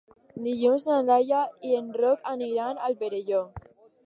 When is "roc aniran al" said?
2.01-2.99